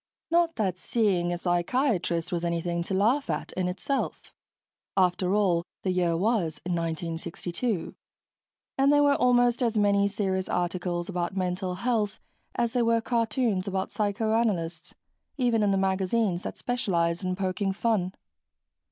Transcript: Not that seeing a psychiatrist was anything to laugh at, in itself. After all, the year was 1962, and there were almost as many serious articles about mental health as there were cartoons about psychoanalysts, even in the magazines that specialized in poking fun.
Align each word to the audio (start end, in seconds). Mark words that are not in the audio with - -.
Not 0.31 0.55
that 0.55 0.79
seeing 0.79 1.31
a 1.31 1.37
psychiatrist 1.37 2.31
was 2.31 2.43
anything 2.43 2.81
to 2.85 2.95
laugh 2.95 3.29
at, 3.29 3.51
in 3.53 3.67
itself. 3.67 4.33
After 4.97 5.35
all, 5.35 5.63
the 5.83 5.91
year 5.91 6.17
was 6.17 6.59
1962, 6.63 7.93
and 8.79 8.91
there 8.91 9.03
were 9.03 9.13
almost 9.13 9.61
as 9.61 9.77
many 9.77 10.07
serious 10.07 10.49
articles 10.49 11.07
about 11.07 11.37
mental 11.37 11.75
health 11.75 12.19
as 12.55 12.71
there 12.71 12.83
were 12.83 12.99
cartoons 12.99 13.67
about 13.67 13.91
psychoanalysts, 13.91 14.95
even 15.37 15.61
in 15.61 15.69
the 15.69 15.77
magazines 15.77 16.41
that 16.41 16.57
specialized 16.57 17.23
in 17.23 17.35
poking 17.35 17.71
fun. 17.71 18.15